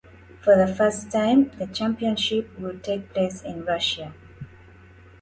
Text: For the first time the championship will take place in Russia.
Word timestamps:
For 0.41 0.57
the 0.57 0.65
first 0.73 1.11
time 1.11 1.51
the 1.59 1.67
championship 1.67 2.57
will 2.59 2.79
take 2.79 3.13
place 3.13 3.43
in 3.43 3.63
Russia. 3.63 4.15